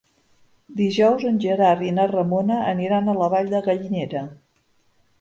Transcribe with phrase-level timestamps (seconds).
[0.79, 4.29] Dijous en Gerard i na Ramona aniran a la Vall de Gallinera.